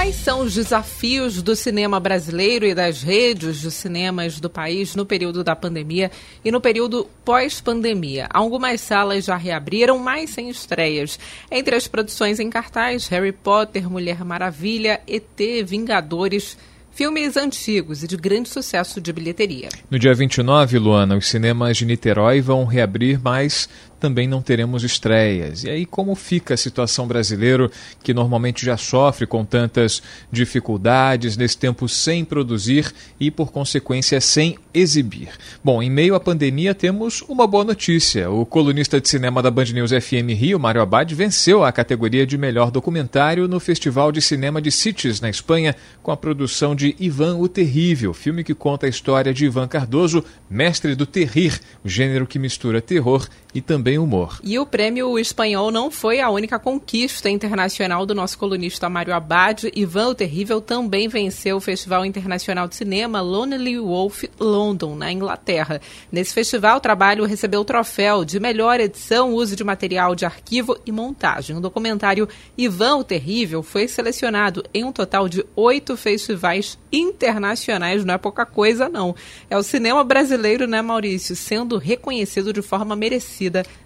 [0.00, 5.04] Quais são os desafios do cinema brasileiro e das redes de cinemas do país no
[5.04, 6.10] período da pandemia
[6.42, 8.26] e no período pós-pandemia?
[8.30, 11.18] Algumas salas já reabriram, mas sem estreias.
[11.50, 16.56] Entre as produções em cartaz, Harry Potter, Mulher Maravilha, ET, Vingadores,
[16.92, 19.68] filmes antigos e de grande sucesso de bilheteria.
[19.90, 23.68] No dia 29, Luana, os cinemas de Niterói vão reabrir, mas
[24.00, 25.62] também não teremos estreias.
[25.62, 27.70] E aí, como fica a situação brasileiro,
[28.02, 34.56] que normalmente já sofre com tantas dificuldades, nesse tempo sem produzir e, por consequência, sem
[34.72, 35.28] exibir?
[35.62, 38.30] Bom, em meio à pandemia, temos uma boa notícia.
[38.30, 42.38] O colunista de cinema da Band News FM Rio, Mário Abad, venceu a categoria de
[42.38, 47.36] melhor documentário no Festival de Cinema de Cities, na Espanha, com a produção de Ivan
[47.36, 52.38] o Terrível, filme que conta a história de Ivan Cardoso, mestre do terrir, gênero que
[52.38, 54.38] mistura terror e também humor.
[54.42, 59.70] E o prêmio espanhol não foi a única conquista internacional do nosso colunista Mário Abad.
[59.74, 65.80] Ivan o Terrível também venceu o Festival Internacional de Cinema Lonely Wolf London, na Inglaterra.
[66.10, 70.78] Nesse festival, o trabalho recebeu o troféu de melhor edição, uso de material de arquivo
[70.86, 71.56] e montagem.
[71.56, 78.04] O documentário Ivan o Terrível foi selecionado em um total de oito festivais internacionais.
[78.04, 79.14] Não é pouca coisa, não.
[79.48, 83.39] É o cinema brasileiro, né, Maurício, sendo reconhecido de forma merecida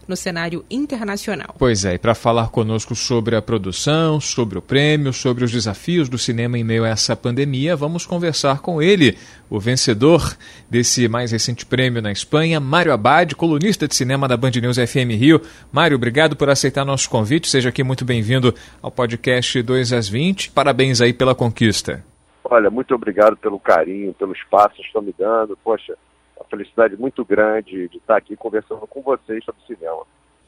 [0.09, 1.55] no cenário internacional.
[1.59, 6.09] Pois é, e para falar conosco sobre a produção, sobre o prêmio, sobre os desafios
[6.09, 9.17] do cinema em meio a essa pandemia, vamos conversar com ele,
[9.49, 10.37] o vencedor
[10.69, 15.13] desse mais recente prêmio na Espanha, Mário Abad, colunista de cinema da Band News FM
[15.19, 15.41] Rio.
[15.71, 20.51] Mário, obrigado por aceitar nosso convite, seja aqui muito bem-vindo ao podcast 2 às 20.
[20.51, 22.03] Parabéns aí pela conquista.
[22.45, 25.57] Olha, muito obrigado pelo carinho, pelo espaço que estão me dando.
[25.65, 25.97] Poxa,
[26.37, 30.05] uma felicidade muito grande de estar aqui conversando com vocês sobre cinema.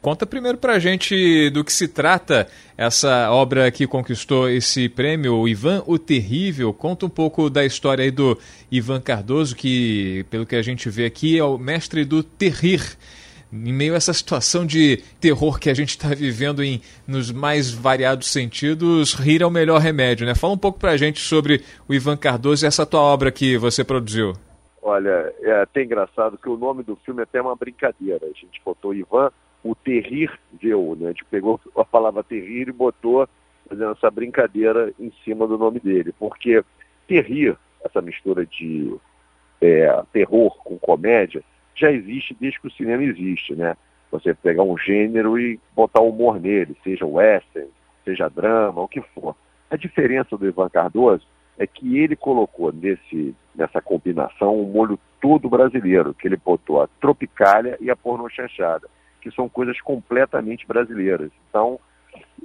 [0.06, 5.82] Conta primeiro pra gente do que se trata essa obra que conquistou esse prêmio, Ivan
[5.84, 6.72] o Terrível.
[6.72, 8.38] Conta um pouco da história aí do
[8.70, 12.96] Ivan Cardoso, que, pelo que a gente vê aqui, é o mestre do terrir.
[13.52, 17.70] Em meio a essa situação de terror que a gente está vivendo em, nos mais
[17.72, 20.36] variados sentidos, rir é o melhor remédio, né?
[20.36, 23.82] Fala um pouco pra gente sobre o Ivan Cardoso e essa tua obra que você
[23.82, 24.34] produziu.
[24.88, 28.24] Olha, é até engraçado que o nome do filme é até uma brincadeira.
[28.24, 29.32] A gente botou Ivan,
[29.64, 30.30] o Terrir
[30.62, 31.06] viu, né?
[31.06, 33.28] A gente pegou a palavra Terrir e botou
[33.68, 36.14] fazendo essa brincadeira em cima do nome dele.
[36.16, 36.64] Porque
[37.08, 38.94] Terrir, essa mistura de
[39.60, 41.42] é, terror com comédia,
[41.74, 43.76] já existe desde que o cinema existe, né?
[44.12, 47.68] Você pegar um gênero e botar humor nele, seja western,
[48.04, 49.34] seja drama, o que for.
[49.68, 51.26] A diferença do Ivan Cardoso
[51.58, 56.88] é que ele colocou nesse, nessa combinação um molho todo brasileiro, que ele botou a
[57.00, 58.88] tropicália e a porno chanchada,
[59.20, 61.30] que são coisas completamente brasileiras.
[61.48, 61.80] Então,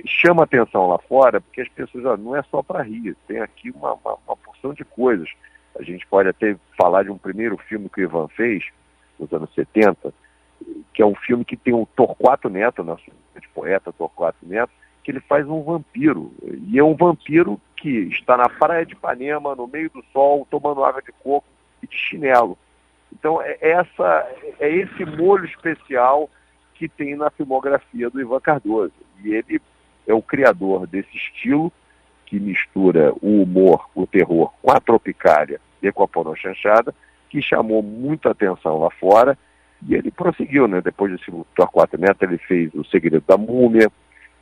[0.05, 3.71] chama atenção lá fora, porque as pessoas, ó, não é só para rir, tem aqui
[3.71, 5.29] uma, uma, uma, porção de coisas.
[5.77, 8.63] A gente pode até falar de um primeiro filme que o Ivan fez,
[9.19, 10.13] nos anos 70,
[10.93, 13.03] que é um filme que tem o Torquato Neto, nosso
[13.53, 14.71] poeta Torquato Neto,
[15.03, 16.31] que ele faz um vampiro.
[16.67, 20.83] E é um vampiro que está na praia de Ipanema, no meio do sol, tomando
[20.83, 21.47] água de coco
[21.81, 22.57] e de chinelo.
[23.11, 24.27] Então, é, essa,
[24.59, 26.29] é esse molho especial
[26.75, 28.93] que tem na filmografia do Ivan Cardoso.
[29.23, 29.61] E ele
[30.07, 31.71] é o criador desse estilo
[32.25, 36.93] que mistura o humor, o terror com a tropicália e com a pornochanchada,
[37.29, 39.37] que chamou muita atenção lá fora.
[39.87, 40.79] E ele prosseguiu, né?
[40.79, 43.91] Depois desse Torquato Neto, ele fez O Segredo da Múmia,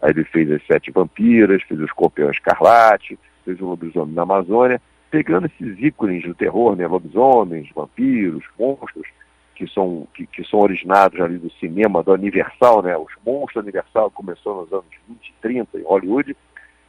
[0.01, 4.81] Aí ele fez As Sete Vampiras, fez O Escorpião Escarlate, fez O Lobisomem na Amazônia,
[5.11, 6.87] pegando esses ícones do terror, né?
[6.87, 9.07] Lobisomens, vampiros, monstros,
[9.55, 12.97] que são, que, que são originados ali do cinema do Universal, né?
[12.97, 16.35] Os monstros Universal começou nos anos 20 e 30 em Hollywood,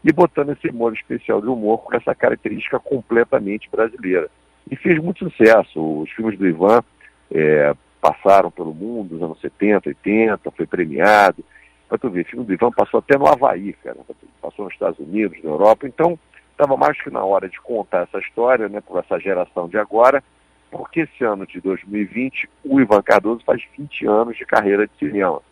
[0.04, 4.30] e botando esse molho especial de humor com essa característica completamente brasileira.
[4.70, 6.00] E fez muito sucesso.
[6.00, 6.82] Os filmes do Ivan
[7.30, 11.44] é, passaram pelo mundo nos anos 70, 80, foi premiado.
[11.90, 13.96] Para tu ver, filme do Ivan passou até no Havaí, cara.
[14.40, 15.88] Passou nos Estados Unidos, na Europa.
[15.88, 16.16] Então,
[16.52, 20.22] estava mais que na hora de contar essa história, né, por essa geração de agora,
[20.70, 25.42] porque esse ano de 2020, o Ivan Cardoso faz 20 anos de carreira de cinema.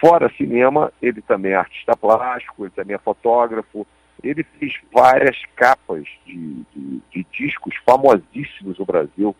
[0.00, 3.84] Fora cinema, ele também é artista plástico, ele também é fotógrafo,
[4.22, 9.34] ele fez várias capas de, de, de discos famosíssimos no Brasil,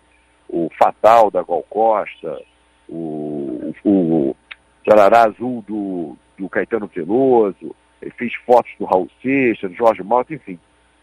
[0.48, 2.42] o Fatal da Gal Costa,
[2.88, 4.36] o, o,
[4.86, 10.32] Tarará Azul do, do Caetano Veloso, ele fez fotos do Raul Seixas, do Jorge Malta,
[10.32, 10.58] enfim.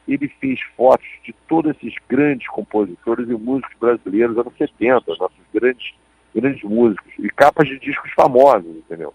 [0.07, 5.94] ele fez fotos de todos esses grandes compositores e músicos brasileiros anos 70, nossos grandes,
[6.33, 9.13] grandes músicos, e capas de discos famosos, entendeu?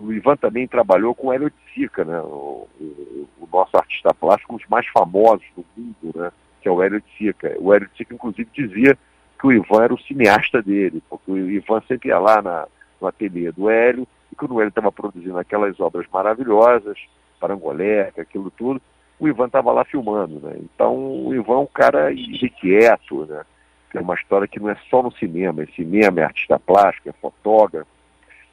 [0.00, 2.18] O Ivan também trabalhou com Hélio Sica, né?
[2.18, 6.32] O, o, o, nosso artista plástico, um dos mais famosos do mundo, né?
[6.60, 7.54] Que é o Hélio Sica.
[7.60, 8.98] O Hélio Sica, inclusive, dizia
[9.38, 12.66] que o Ivan era o cineasta dele, porque o Ivan sempre ia lá na,
[13.00, 16.98] no ateliê do Hélio, e quando o Hélio estava produzindo aquelas obras maravilhosas,
[17.38, 18.80] Parangoleca, aquilo tudo,
[19.18, 20.56] o Ivan estava lá filmando, né?
[20.58, 23.44] Então o Ivan é um cara irrequieto, né?
[23.92, 27.12] Tem uma história que não é só no cinema, é cinema, é artista plástico, é
[27.12, 27.90] fotógrafo.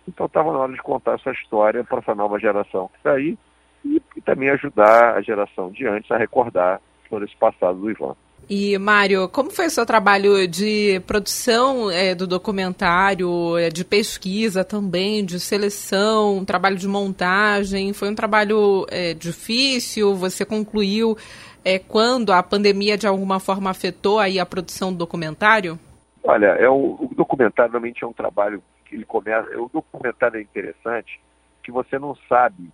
[0.07, 3.37] Então estava na hora de contar essa história para essa nova geração que está aí
[3.83, 6.79] e, e também ajudar a geração de antes a recordar
[7.09, 8.15] todo esse passado do Ivan.
[8.49, 14.63] E, Mário, como foi o seu trabalho de produção é, do documentário, é, de pesquisa
[14.63, 17.93] também, de seleção, trabalho de montagem?
[17.93, 20.15] Foi um trabalho é, difícil?
[20.15, 21.15] Você concluiu
[21.63, 25.79] é, quando a pandemia de alguma forma afetou aí a produção do documentário?
[26.23, 29.49] Olha, é o, o documentário realmente é um trabalho que ele começa.
[29.59, 31.21] O documentário é interessante
[31.63, 32.69] que você não sabe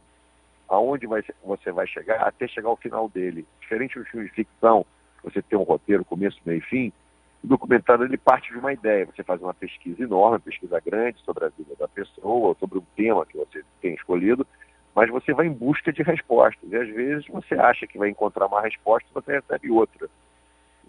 [0.67, 3.45] aonde vai, você vai chegar até chegar ao final dele.
[3.61, 4.85] Diferente do filme de ficção,
[5.23, 6.93] você tem um roteiro, começo, meio e fim,
[7.43, 9.05] o documentário ele parte de uma ideia.
[9.05, 13.25] Você faz uma pesquisa enorme, pesquisa grande sobre a vida da pessoa, sobre um tema
[13.25, 14.45] que você tem escolhido,
[14.95, 16.71] mas você vai em busca de respostas.
[16.71, 20.09] E às vezes você acha que vai encontrar uma resposta, você recebe outra.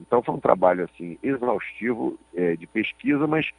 [0.00, 3.50] Então foi um trabalho assim exaustivo é, de pesquisa, mas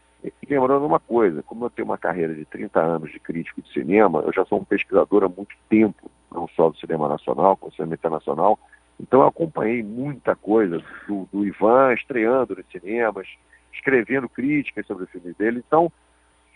[0.49, 4.21] lembrando uma coisa, como eu tenho uma carreira de 30 anos de crítico de cinema,
[4.25, 7.75] eu já sou um pesquisador há muito tempo, não só do cinema nacional, como do
[7.75, 8.59] cinema internacional,
[8.99, 13.27] então eu acompanhei muita coisa do, do Ivan estreando nos cinemas,
[13.71, 15.63] escrevendo críticas sobre o filme dele.
[15.65, 15.91] Então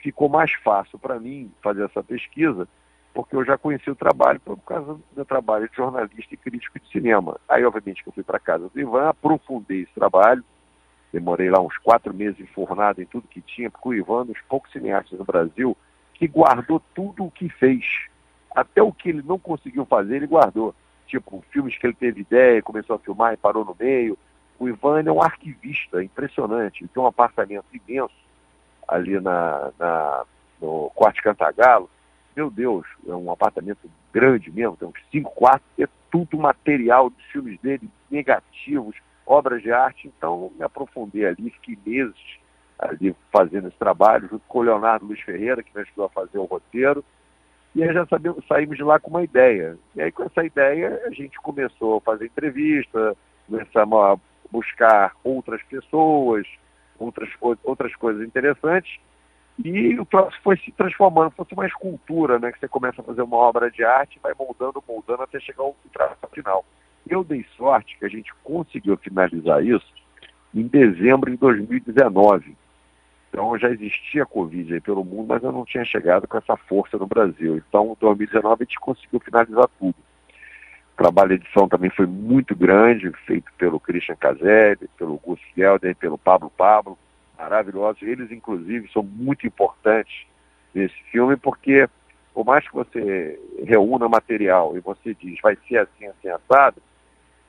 [0.02, 2.68] ficou mais fácil para mim fazer essa pesquisa,
[3.14, 6.80] porque eu já conheci o trabalho por causa do meu trabalho de jornalista e crítico
[6.80, 7.40] de cinema.
[7.48, 10.44] Aí, obviamente, que eu fui para casa do Ivan, aprofundei esse trabalho,
[11.14, 14.26] demorei lá uns quatro meses enfornado em tudo que tinha, porque o Ivan, é um
[14.26, 15.78] dos poucos cineastas no Brasil,
[16.16, 17.86] que guardou tudo o que fez.
[18.54, 20.76] Até o que ele não conseguiu fazer, ele guardou
[21.14, 24.18] tipo filmes que ele teve ideia, começou a filmar e parou no meio.
[24.58, 28.14] O Ivan é um arquivista impressionante, ele tem um apartamento imenso
[28.88, 30.26] ali na, na,
[30.60, 31.90] no Corte Cantagalo.
[32.36, 37.24] Meu Deus, é um apartamento grande mesmo, tem uns cinco quartos, é tudo material dos
[37.26, 38.96] filmes dele, negativos,
[39.26, 40.12] obras de arte.
[40.18, 42.40] Então, me aprofundei ali, fiquei meses
[42.80, 46.40] ali fazendo esse trabalho, junto com o Leonardo Luiz Ferreira, que me ajudou a fazer
[46.40, 47.06] o roteiro.
[47.76, 49.78] E aí já sabemos, saímos de lá com uma ideia.
[49.96, 53.16] E aí com essa ideia a gente começou a fazer entrevista,
[53.48, 54.18] começamos a
[54.52, 56.46] buscar outras pessoas,
[57.00, 57.30] outras,
[57.64, 59.00] outras coisas interessantes.
[59.64, 62.52] E o troço foi se transformando, fosse uma escultura, né?
[62.52, 65.76] Que você começa a fazer uma obra de arte, vai moldando, moldando até chegar ao
[65.92, 66.66] traço final.
[67.08, 69.94] Eu dei sorte que a gente conseguiu finalizar isso
[70.54, 72.56] em dezembro de 2019.
[73.34, 77.08] Então já existia Covid pelo mundo, mas eu não tinha chegado com essa força no
[77.08, 77.58] Brasil.
[77.58, 79.96] Então, em 2019 a gente conseguiu finalizar tudo.
[80.94, 85.96] O trabalho de edição também foi muito grande, feito pelo Christian Caselli, pelo Gus Gelder,
[85.96, 86.96] pelo Pablo Pablo,
[87.36, 88.04] maravilhosos.
[88.04, 90.28] Eles, inclusive, são muito importantes
[90.72, 91.90] nesse filme, porque
[92.36, 96.80] por mais que você reúna material e você diz vai ser assim, assim, assado,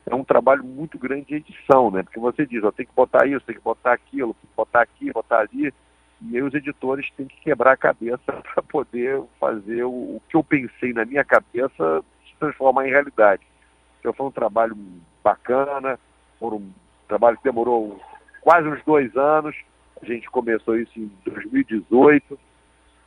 [0.06, 2.02] é um trabalho muito grande de edição, né?
[2.02, 4.82] Porque você diz, ó, tem que botar isso, tem que botar aquilo, tem que botar
[4.82, 5.72] aqui, botar ali,
[6.20, 10.36] e aí os editores têm que quebrar a cabeça para poder fazer o, o, que
[10.36, 13.42] eu pensei na minha cabeça se transformar em realidade.
[14.00, 14.76] Então foi um trabalho
[15.22, 15.98] bacana,
[16.38, 16.70] foi um
[17.08, 17.98] trabalho que demorou
[18.42, 19.56] quase uns dois anos,
[20.02, 22.38] a gente começou isso em 2018,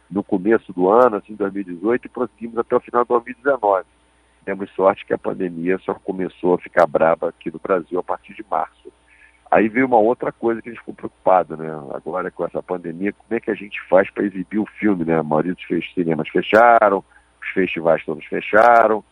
[0.09, 3.85] no começo do ano, assim, 2018, e prosseguimos até o final de 2019
[4.47, 8.33] temos sorte que a pandemia só começou a ficar braba aqui no Brasil a partir
[8.33, 8.93] de março.
[9.51, 11.67] Aí veio uma outra coisa que a gente ficou preocupado, né?
[11.93, 15.19] Agora com essa pandemia, como é que a gente faz para exibir o filme, né?
[15.19, 17.03] A maioria dos cinemas fecharam,
[17.41, 19.03] os festivais todos fecharam,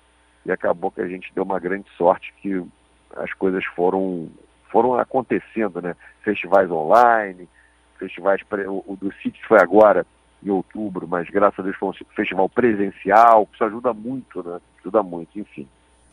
[0.46, 2.64] e acabou que a gente deu uma grande sorte que
[3.18, 4.30] as coisas foram
[4.72, 5.98] foram acontecendo, né?
[6.24, 7.50] Festivais online,
[8.00, 8.42] festivais
[8.88, 10.08] o, do City foi agora
[10.42, 14.62] em outubro, mas graças a Deus foi um festival presencial, que isso ajuda muito, né?
[14.86, 15.68] Ajuda muito, enfim.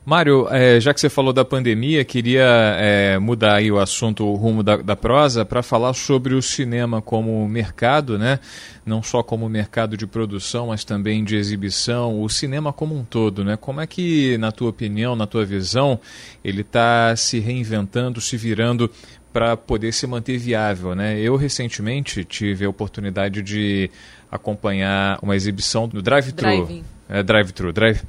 [0.04, 2.44] Mário, é, já que você falou da pandemia, queria
[2.76, 7.00] é, mudar aí o assunto, o rumo da, da prosa, para falar sobre o cinema
[7.00, 8.40] como mercado, né?
[8.84, 13.44] Não só como mercado de produção, mas também de exibição, o cinema como um todo,
[13.44, 13.56] né?
[13.56, 16.00] Como é que, na tua opinião, na tua visão,
[16.42, 18.90] ele está se reinventando, se virando
[19.32, 21.16] para poder se manter viável, né?
[21.20, 23.88] Eu recentemente tive a oportunidade de
[24.28, 26.66] acompanhar uma exibição do Drive-Thru.
[26.66, 28.00] Drive é, Drive-Thru, Drive.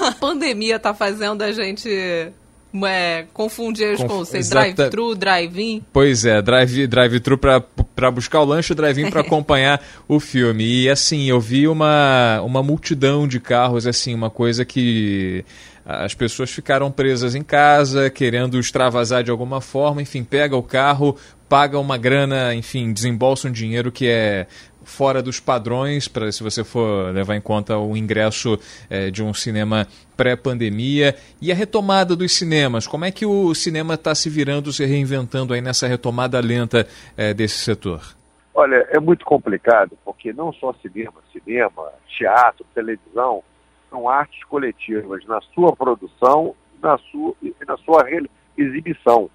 [0.00, 4.08] a pandemia está fazendo a gente é, confundir os Conf...
[4.08, 4.48] conceitos.
[4.48, 5.82] Drive-thru, drive-in.
[5.92, 7.64] Pois é, drive-thru drive
[7.96, 10.84] para buscar o lanche, drive-in para acompanhar o filme.
[10.84, 15.44] E assim, eu vi uma, uma multidão de carros, assim, uma coisa que
[15.84, 21.16] as pessoas ficaram presas em casa, querendo extravasar de alguma forma, enfim, pega o carro,
[21.48, 24.46] paga uma grana, enfim, desembolsa um dinheiro que é
[24.88, 29.32] fora dos padrões, para se você for levar em conta o ingresso é, de um
[29.32, 32.86] cinema pré-pandemia e a retomada dos cinemas.
[32.86, 37.32] Como é que o cinema está se virando, se reinventando aí nessa retomada lenta é,
[37.32, 38.16] desse setor?
[38.54, 43.42] Olha, é muito complicado, porque não só cinema, cinema, teatro, televisão,
[43.88, 47.34] são artes coletivas na sua produção na sua,
[47.66, 48.04] na sua
[48.56, 49.30] exibição.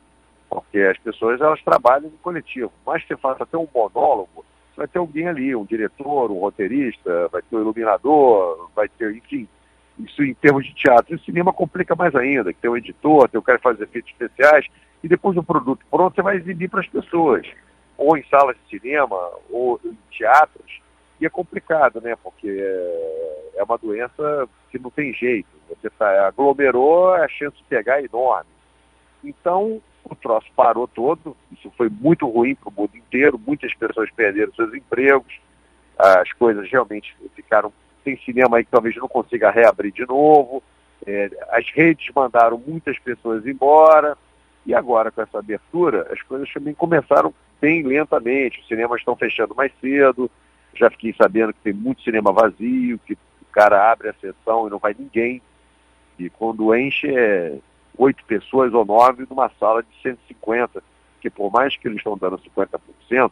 [0.50, 2.72] Porque as pessoas elas trabalham no coletivo.
[2.86, 4.46] Mas você faz até um monólogo,
[4.76, 9.48] vai ter alguém ali, um diretor, um roteirista, vai ter um iluminador, vai ter, enfim,
[10.00, 11.14] isso em termos de teatro.
[11.14, 13.80] E o cinema complica mais ainda, que tem um editor, tem o cara que faz
[13.80, 14.66] efeitos especiais,
[15.04, 17.46] e depois do produto pronto você vai exibir para as pessoas,
[17.98, 19.18] ou em salas de cinema,
[19.50, 20.82] ou em teatros,
[21.20, 26.28] e é complicado, né, porque é, é uma doença que não tem jeito, você tá,
[26.28, 28.50] aglomerou, a chance de pegar é enorme.
[29.24, 34.10] Então, o troço parou todo, isso foi muito ruim para o mundo inteiro, muitas pessoas
[34.12, 35.40] perderam seus empregos,
[35.98, 37.72] as coisas realmente ficaram.
[38.04, 40.62] Tem cinema aí que talvez não consiga reabrir de novo,
[41.06, 44.18] é, as redes mandaram muitas pessoas embora,
[44.66, 49.56] e agora com essa abertura, as coisas também começaram bem lentamente, os cinemas estão fechando
[49.56, 50.30] mais cedo,
[50.76, 54.70] já fiquei sabendo que tem muito cinema vazio, que o cara abre a sessão e
[54.70, 55.42] não vai ninguém,
[56.20, 57.58] e quando enche é
[57.98, 60.84] oito pessoas ou nove numa sala de 150,
[61.22, 63.32] que por mais que eles estão dando 50%,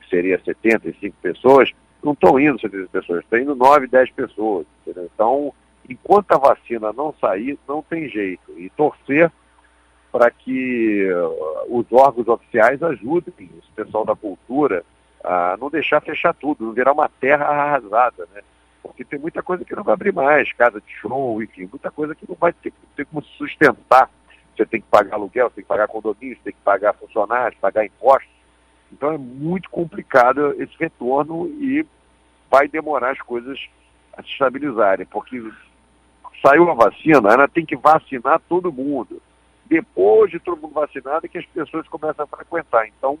[0.00, 4.66] que seria 75 pessoas, não estão indo 75 pessoas, estão indo 9, 10 pessoas.
[4.82, 5.10] Entendeu?
[5.14, 5.54] Então,
[5.88, 8.52] enquanto a vacina não sair, não tem jeito.
[8.56, 9.30] E torcer
[10.12, 14.84] para que uh, os órgãos oficiais ajudem o pessoal da cultura
[15.22, 18.42] a não deixar fechar tudo, não virar uma terra arrasada, né?
[19.00, 22.14] Porque tem muita coisa que não vai abrir mais, casa de show, enfim, muita coisa
[22.14, 22.72] que não vai ter,
[23.06, 24.10] como sustentar.
[24.54, 28.30] Você tem que pagar aluguel, tem que pagar condomínio, tem que pagar funcionários, pagar impostos.
[28.92, 31.86] Então é muito complicado esse retorno e
[32.50, 33.58] vai demorar as coisas
[34.12, 35.42] a se estabilizarem, porque
[36.44, 39.22] saiu a vacina, ela tem que vacinar todo mundo.
[39.64, 42.86] Depois de todo mundo vacinado é que as pessoas começam a frequentar.
[42.86, 43.18] Então,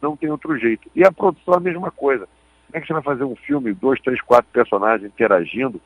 [0.00, 0.90] não tem outro jeito.
[0.94, 2.26] E a produção é a mesma coisa.
[2.70, 5.80] Como é que você vai fazer um filme, dois, três, quatro personagens interagindo?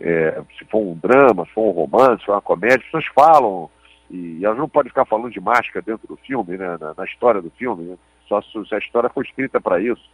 [0.00, 3.06] É, se for um drama, se for um romance, se for uma comédia, as pessoas
[3.14, 3.70] falam,
[4.10, 7.40] e elas não podem ficar falando de máscara dentro do filme, né, na, na história
[7.40, 7.96] do filme, né?
[8.28, 10.10] só se, se a história foi escrita para isso.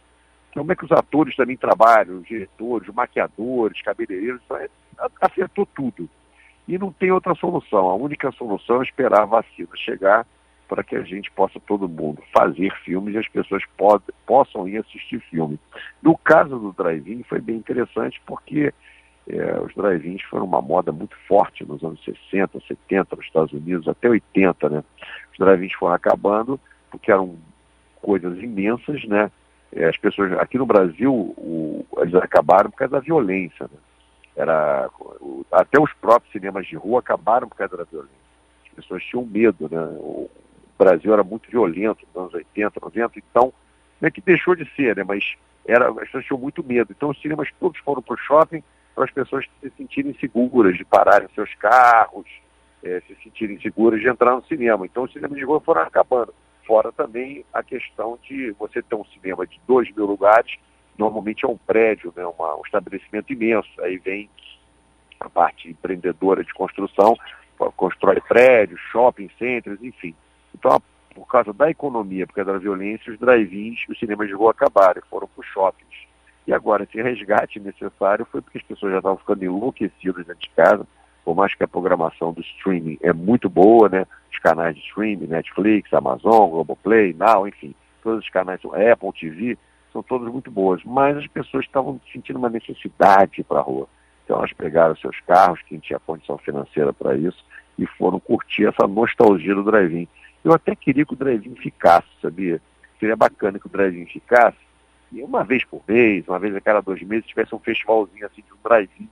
[0.51, 4.69] Então, como é que os atores também trabalham, os diretores, os maquiadores, cabeleireiros, isso
[5.19, 6.07] afetou tudo.
[6.67, 7.89] E não tem outra solução.
[7.89, 10.27] A única solução é esperar a vacina chegar
[10.71, 14.77] para que a gente possa, todo mundo, fazer filmes e as pessoas pod, possam ir
[14.77, 15.59] assistir filme.
[16.01, 18.73] No caso do drive-in, foi bem interessante porque
[19.27, 23.85] é, os drive-ins foram uma moda muito forte nos anos 60, 70, nos Estados Unidos,
[23.85, 24.81] até 80, né?
[25.33, 26.57] Os drive-ins foram acabando
[26.89, 27.35] porque eram
[28.01, 29.29] coisas imensas, né?
[29.73, 33.77] É, as pessoas, aqui no Brasil, o, eles acabaram por causa da violência, né?
[34.37, 34.89] Era,
[35.51, 38.21] até os próprios cinemas de rua acabaram por causa da violência.
[38.67, 40.31] As pessoas tinham medo, né?
[40.83, 43.53] Brasil era muito violento nos anos 80, 90, então,
[43.99, 45.35] não é que deixou de ser, né, mas
[45.65, 46.91] era, as pessoas tinham muito medo.
[46.91, 48.63] Então os cinemas todos foram para o shopping
[48.95, 52.25] para as pessoas se sentirem seguras de pararem seus carros,
[52.83, 54.85] é, se sentirem seguras de entrar no cinema.
[54.85, 56.33] Então os cinemas de rua foram acabando.
[56.65, 60.57] Fora também a questão de você ter um cinema de 2 mil lugares,
[60.97, 63.69] normalmente é um prédio, né, uma, um estabelecimento imenso.
[63.81, 64.29] Aí vem
[65.19, 67.15] a parte empreendedora de construção,
[67.75, 70.15] constrói prédios, shopping centers, enfim.
[70.53, 70.81] Então,
[71.13, 75.01] por causa da economia, por causa da violência, os drive-ins, os cinemas de rua acabaram,
[75.09, 76.07] foram para os shoppings.
[76.47, 80.49] E agora, esse resgate necessário foi porque as pessoas já estavam ficando enlouquecidas dentro de
[80.49, 80.87] casa,
[81.23, 84.07] por mais que a programação do streaming é muito boa, né?
[84.31, 89.57] Os canais de streaming, Netflix, Amazon, Globoplay, Now, enfim, todos os canais, Apple TV,
[89.93, 90.81] são todos muito boas.
[90.83, 93.87] Mas as pessoas estavam sentindo uma necessidade para a rua.
[94.25, 97.45] Então elas pegaram seus carros, quem tinha condição financeira para isso,
[97.77, 100.07] e foram curtir essa nostalgia do drive-in.
[100.43, 102.61] Eu até queria que o drive-in ficasse, sabia?
[102.99, 104.57] Seria bacana que o drive-in ficasse.
[105.11, 108.41] E uma vez por mês, uma vez a cada dois meses, tivesse um festivalzinho assim
[108.41, 109.09] de um drive-in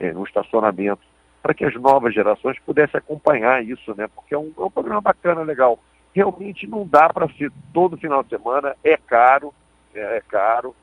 [0.00, 1.02] é, no estacionamento,
[1.42, 4.08] para que as novas gerações pudessem acompanhar isso, né?
[4.08, 5.78] Porque é um, é um programa bacana, legal.
[6.14, 9.54] Realmente não dá para ser todo final de semana, é caro,
[9.94, 10.74] é, é caro.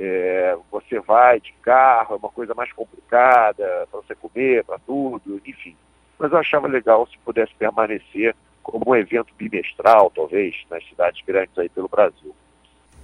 [0.00, 5.40] É, você vai de carro, é uma coisa mais complicada para você comer, para tudo,
[5.44, 5.76] enfim.
[6.16, 8.32] mas eu achava legal se pudesse permanecer
[8.70, 12.34] como um evento bimestral, talvez, nas cidades grandes aí pelo Brasil.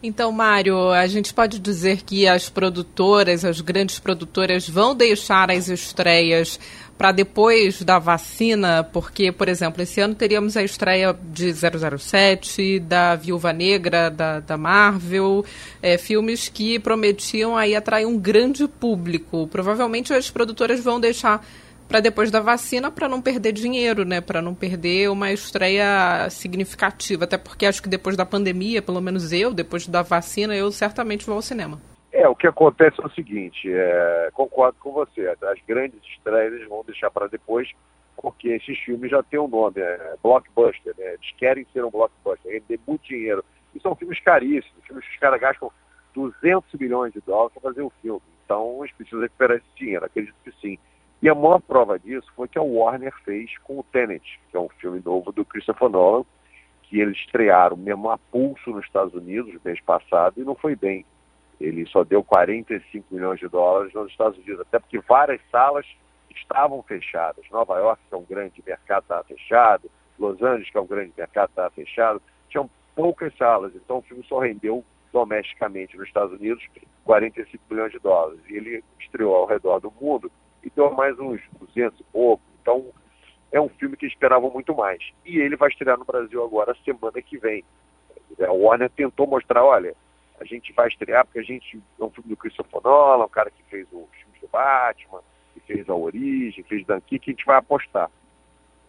[0.02, 5.68] Então, Mário, a gente pode dizer que as produtoras, as grandes produtoras, vão deixar as
[5.68, 6.60] estreias
[6.98, 13.16] para depois da vacina, porque, por exemplo, esse ano teríamos a estreia de 007, da
[13.16, 15.42] Viúva Negra, da, da Marvel,
[15.80, 19.48] é, filmes que prometiam aí atrair um grande público.
[19.50, 21.42] Provavelmente as produtoras vão deixar
[21.88, 24.20] para depois da vacina para não perder dinheiro, né?
[24.20, 29.32] Para não perder uma estreia significativa, até porque acho que depois da pandemia, pelo menos
[29.32, 31.80] eu, depois da vacina, eu certamente vou ao cinema.
[32.12, 36.84] É, o que acontece é o seguinte, é, concordo com você, as grandes estreias vão
[36.84, 37.68] deixar para depois,
[38.16, 41.14] porque esses filmes já têm um nome, é blockbuster, né?
[41.14, 43.44] Eles querem ser um blockbuster, render muito dinheiro.
[43.74, 45.72] E são filmes caríssimos, filmes que os caras gastam
[46.14, 48.22] 200 milhões de dólares para fazer um filme.
[48.44, 50.78] Então, eles precisam recuperar esse dinheiro, acredito que sim.
[51.24, 54.60] E a maior prova disso foi que a Warner fez com o Tenet, que é
[54.60, 56.22] um filme novo do Christopher Nolan,
[56.82, 60.76] que eles estrearam mesmo a pulso nos Estados Unidos no mês passado e não foi
[60.76, 61.02] bem.
[61.58, 65.86] Ele só deu 45 milhões de dólares nos Estados Unidos, até porque várias salas
[66.36, 67.42] estavam fechadas.
[67.50, 69.90] Nova York, que é um grande mercado, estava fechado.
[70.18, 72.20] Los Angeles, que é um grande mercado, estava fechado.
[72.50, 76.62] Tinham poucas salas, então o filme só rendeu domesticamente nos Estados Unidos
[77.04, 78.40] 45 milhões de dólares.
[78.46, 80.30] E ele estreou ao redor do mundo
[80.64, 82.42] e deu mais uns 200 e pouco.
[82.60, 82.86] Então,
[83.52, 85.00] é um filme que esperavam muito mais.
[85.24, 87.64] E ele vai estrear no Brasil agora, semana que vem.
[88.40, 89.94] A Warner tentou mostrar, olha,
[90.40, 93.50] a gente vai estrear porque a gente é um filme do Christopher Nolan, um cara
[93.50, 95.20] que fez os filmes do Batman,
[95.52, 98.10] que fez A Origem, fez Dunkirk, que a gente vai apostar.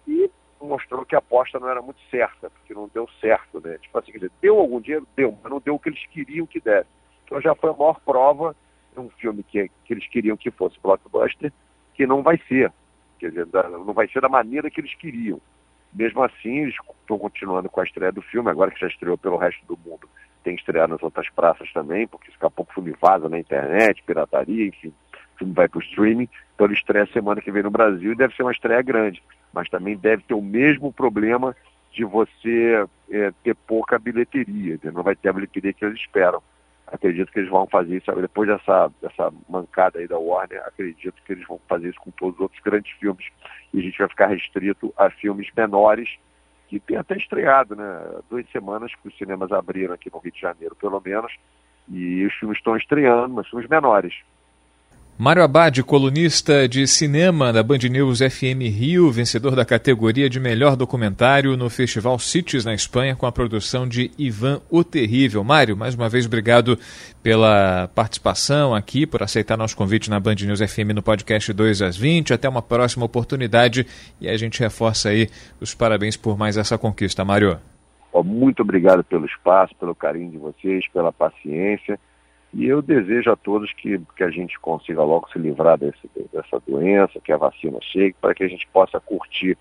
[0.07, 3.77] E mostrou que a aposta não era muito certa, porque não deu certo, né?
[3.77, 5.07] Tipo assim, deu algum dinheiro?
[5.15, 6.89] Deu, mas não deu o que eles queriam que desse.
[7.23, 8.55] Então já foi a maior prova
[8.93, 11.53] de um filme que, que eles queriam que fosse blockbuster,
[11.95, 12.71] que não vai ser.
[13.19, 15.39] Quer dizer, não vai ser da maneira que eles queriam.
[15.93, 19.37] Mesmo assim, eles estão continuando com a estreia do filme, agora que já estreou pelo
[19.37, 20.09] resto do mundo.
[20.43, 24.03] Tem estreado nas outras praças também, porque daqui a pouco o filme vaza na internet,
[24.03, 26.29] pirataria, enfim, o filme vai para o streaming.
[26.53, 29.23] Então ele estreia semana que vem no Brasil e deve ser uma estreia grande.
[29.53, 31.55] Mas também deve ter o mesmo problema
[31.93, 36.43] de você é, ter pouca bilheteria, não vai ter a bilheteria que eles esperam
[36.87, 41.33] acredito que eles vão fazer isso, depois dessa, dessa mancada aí da Warner, acredito que
[41.33, 43.25] eles vão fazer isso com todos os outros grandes filmes
[43.73, 46.09] e a gente vai ficar restrito a filmes menores
[46.67, 48.21] que tem até estreado, né?
[48.29, 51.31] Duas semanas que os cinemas abriram aqui no Rio de Janeiro, pelo menos,
[51.87, 54.15] e os filmes estão estreando, mas filmes menores.
[55.17, 60.75] Mário Abad, colunista de cinema da Band News FM Rio, vencedor da categoria de melhor
[60.75, 65.41] documentário no Festival Cities na Espanha, com a produção de Ivan o Terrível.
[65.41, 66.77] Mário, mais uma vez, obrigado
[67.23, 71.95] pela participação aqui, por aceitar nosso convite na Band News FM no podcast 2 às
[71.95, 72.33] 20.
[72.33, 73.87] Até uma próxima oportunidade
[74.19, 75.29] e a gente reforça aí
[75.61, 77.57] os parabéns por mais essa conquista, Mário.
[78.13, 81.97] Muito obrigado pelo espaço, pelo carinho de vocês, pela paciência.
[82.57, 86.57] E eu desejo a todos que, que a gente consiga logo se livrar desse, dessa
[86.65, 89.57] doença, que a vacina chegue, para que a gente possa curtir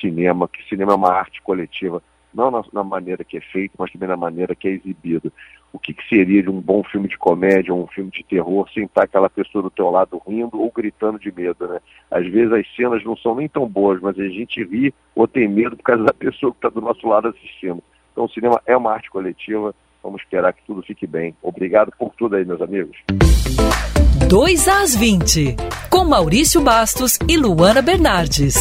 [0.00, 2.00] cinema, que cinema é uma arte coletiva,
[2.32, 5.32] não na, na maneira que é feito, mas também na maneira que é exibido.
[5.72, 8.70] O que, que, seria de um bom filme de comédia ou um filme de terror
[8.72, 11.80] sem estar aquela pessoa do teu lado rindo ou gritando de medo, né?
[12.08, 15.48] Às vezes as cenas não são nem tão boas, mas a gente ri ou tem
[15.48, 17.82] medo por causa da pessoa que está do nosso lado assistindo.
[18.12, 21.34] Então o cinema é uma arte coletiva, Vamos esperar que tudo fique bem.
[21.42, 22.96] Obrigado por tudo aí, meus amigos.
[24.28, 25.56] 2 às 20,
[25.90, 28.56] com Maurício Bastos e Luana Bernardes.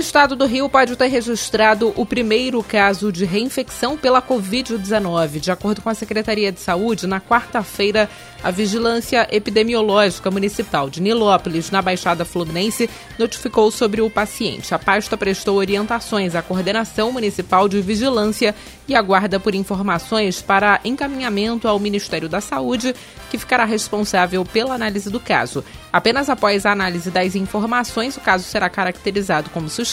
[0.00, 5.38] Estado do Rio pode ter registrado o primeiro caso de reinfecção pela Covid-19.
[5.38, 8.08] De acordo com a Secretaria de Saúde, na quarta-feira,
[8.42, 14.74] a Vigilância Epidemiológica Municipal de Nilópolis, na Baixada Fluminense, notificou sobre o paciente.
[14.74, 18.54] A pasta prestou orientações à Coordenação Municipal de Vigilância
[18.88, 22.94] e aguarda por informações para encaminhamento ao Ministério da Saúde,
[23.30, 25.62] que ficará responsável pela análise do caso.
[25.92, 29.89] Apenas após a análise das informações, o caso será caracterizado como suspeito.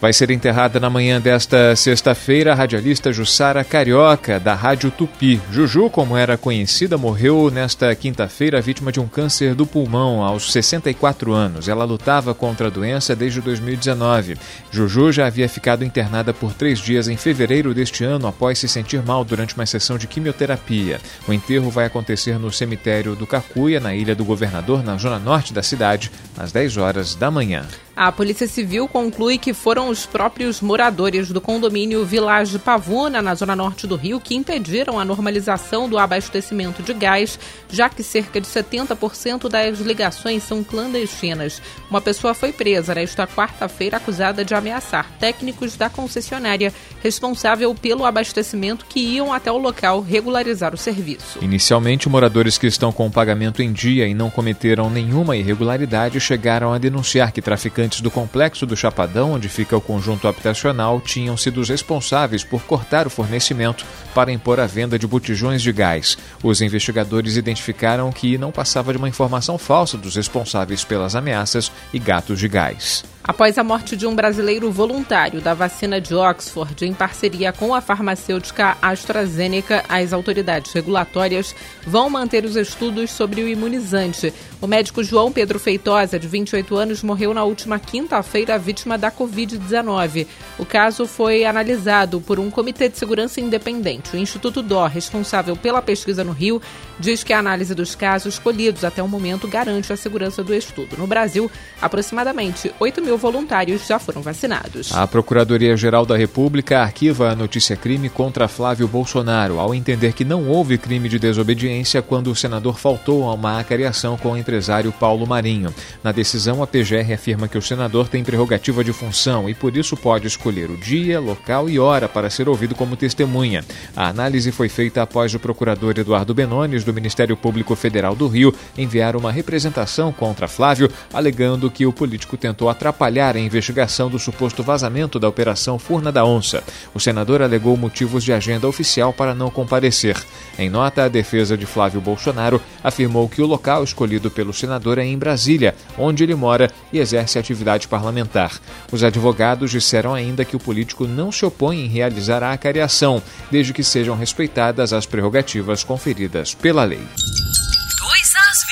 [0.00, 5.40] Vai ser enterrada na manhã desta sexta-feira a radialista Jussara Carioca, da Rádio Tupi.
[5.50, 10.52] Juju, como era conhecida, morreu nesta nesta quinta-feira vítima de um câncer do pulmão aos
[10.52, 11.68] 64 anos.
[11.68, 14.36] Ela lutava contra a doença desde 2019.
[14.70, 19.02] Juju já havia ficado internada por três dias em fevereiro deste ano após se sentir
[19.02, 21.00] mal durante uma sessão de quimioterapia.
[21.26, 25.52] O enterro vai acontecer no cemitério do Cacuia, na Ilha do Governador, na zona norte
[25.52, 27.66] da cidade, às 10 horas da manhã.
[27.96, 33.54] A Polícia Civil conclui que foram os próprios moradores do condomínio Village Pavuna, na zona
[33.54, 37.38] norte do Rio, que impediram a normalização do abastecimento de gás,
[37.70, 41.62] já que cerca de 70% das ligações são clandestinas.
[41.88, 48.86] Uma pessoa foi presa nesta quarta-feira acusada de ameaçar técnicos da concessionária responsável pelo abastecimento
[48.86, 51.38] que iam até o local regularizar o serviço.
[51.40, 56.72] Inicialmente, moradores que estão com o pagamento em dia e não cometeram nenhuma irregularidade chegaram
[56.72, 61.36] a denunciar que traficantes habitantes do complexo do Chapadão, onde fica o conjunto habitacional, tinham
[61.36, 66.16] sido os responsáveis por cortar o fornecimento para impor a venda de botijões de gás.
[66.42, 71.98] Os investigadores identificaram que não passava de uma informação falsa dos responsáveis pelas ameaças e
[71.98, 73.04] gatos de gás.
[73.26, 77.80] Após a morte de um brasileiro voluntário da vacina de Oxford, em parceria com a
[77.80, 84.30] farmacêutica AstraZeneca, as autoridades regulatórias vão manter os estudos sobre o imunizante.
[84.60, 90.26] O médico João Pedro Feitosa, de 28 anos, morreu na última quinta-feira vítima da Covid-19.
[90.58, 94.14] O caso foi analisado por um comitê de segurança independente.
[94.14, 96.60] O Instituto DOR, responsável pela pesquisa no Rio,
[97.00, 100.96] diz que a análise dos casos colhidos até o momento garante a segurança do estudo.
[100.98, 104.92] No Brasil, aproximadamente 8 mil mil voluntários já foram vacinados.
[104.92, 110.48] A Procuradoria-Geral da República arquiva a notícia crime contra Flávio Bolsonaro, ao entender que não
[110.48, 115.26] houve crime de desobediência quando o senador faltou a uma acariação com o empresário Paulo
[115.26, 115.72] Marinho.
[116.02, 119.96] Na decisão, a PGR afirma que o senador tem prerrogativa de função e, por isso,
[119.96, 123.64] pode escolher o dia, local e hora para ser ouvido como testemunha.
[123.94, 128.54] A análise foi feita após o procurador Eduardo Benones, do Ministério Público Federal do Rio,
[128.76, 134.62] enviar uma representação contra Flávio, alegando que o político tentou atrapalhar a investigação do suposto
[134.62, 136.62] vazamento da Operação Furna da Onça.
[136.94, 140.16] O senador alegou motivos de agenda oficial para não comparecer.
[140.58, 145.04] Em nota, a defesa de Flávio Bolsonaro afirmou que o local escolhido pelo senador é
[145.04, 148.52] em Brasília, onde ele mora e exerce atividade parlamentar.
[148.92, 153.72] Os advogados disseram ainda que o político não se opõe em realizar a acariação, desde
[153.72, 156.98] que sejam respeitadas as prerrogativas conferidas pela lei.
[156.98, 158.64] 2 às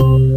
[0.00, 0.28] 20.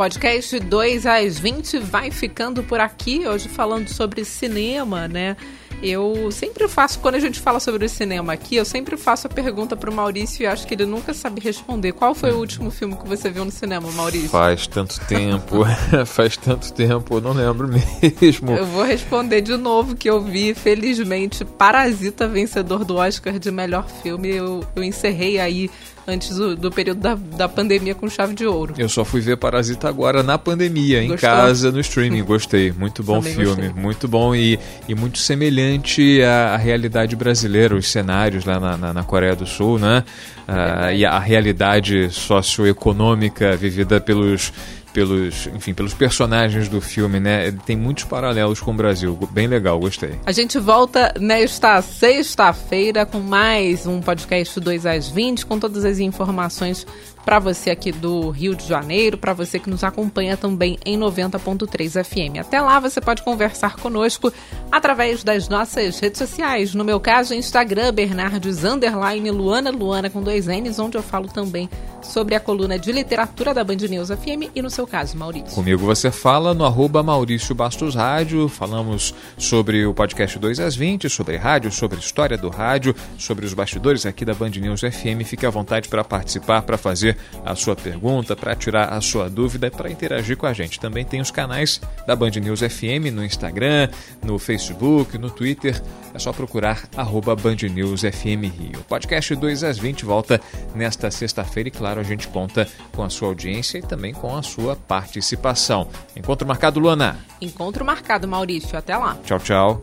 [0.00, 5.36] podcast 2 às 20 vai ficando por aqui, hoje falando sobre cinema, né?
[5.82, 9.30] Eu sempre faço, quando a gente fala sobre o cinema aqui, eu sempre faço a
[9.30, 11.92] pergunta pro Maurício e acho que ele nunca sabe responder.
[11.92, 14.28] Qual foi o último filme que você viu no cinema, Maurício?
[14.28, 15.64] Faz tanto tempo,
[16.06, 18.52] faz tanto tempo, eu não lembro mesmo.
[18.52, 23.88] Eu vou responder de novo que eu vi, felizmente, Parasita, vencedor do Oscar de melhor
[24.02, 24.28] filme.
[24.28, 25.70] Eu, eu encerrei aí
[26.06, 28.74] antes do, do período da, da pandemia com chave de ouro.
[28.78, 31.14] Eu só fui ver Parasita agora na pandemia, Gostou?
[31.14, 32.22] em casa, no streaming.
[32.24, 32.72] Gostei.
[32.72, 33.62] Muito bom Também filme.
[33.62, 33.82] Gostei.
[33.82, 34.58] Muito bom e,
[34.88, 39.46] e muito semelhante à, à, realidade brasileira, os cenários lá na, na, na Coreia do
[39.46, 40.04] Sul, né?
[40.46, 44.52] Ah, e a realidade socioeconômica vivida pelos
[44.92, 47.52] pelos, enfim, pelos personagens do filme, né?
[47.64, 49.18] Tem muitos paralelos com o Brasil.
[49.30, 50.18] Bem legal, gostei.
[50.26, 55.98] A gente volta nesta sexta-feira com mais um podcast 2 às 20, com todas as
[55.98, 56.86] informações
[57.24, 62.04] para você aqui do Rio de Janeiro, para você que nos acompanha também em 90.3
[62.04, 62.38] FM.
[62.38, 64.32] Até lá você pode conversar conosco
[64.70, 66.74] através das nossas redes sociais.
[66.74, 71.68] No meu caso, Instagram, Bernardes Underline Luana, Luana com dois N's, onde eu falo também
[72.02, 75.54] sobre a coluna de literatura da Band News FM e no seu caso, Maurício.
[75.54, 81.08] Comigo você fala no arroba Maurício Bastos Rádio, falamos sobre o podcast 2 às 20,
[81.08, 85.24] sobre rádio, sobre história do rádio, sobre os bastidores aqui da Band News FM.
[85.24, 89.28] Fique à vontade para participar, para fazer fazer a sua pergunta, para tirar a sua
[89.28, 90.78] dúvida, para interagir com a gente.
[90.78, 93.88] Também tem os canais da Band News FM no Instagram,
[94.22, 95.80] no Facebook, no Twitter.
[96.14, 98.84] É só procurar arroba Band News FM Rio.
[98.88, 100.40] Podcast 2 às 20 volta
[100.74, 104.42] nesta sexta-feira e, claro, a gente conta com a sua audiência e também com a
[104.42, 105.88] sua participação.
[106.16, 107.18] Encontro marcado, Luana.
[107.40, 108.76] Encontro marcado, Maurício.
[108.76, 109.16] Até lá.
[109.24, 109.82] Tchau, tchau.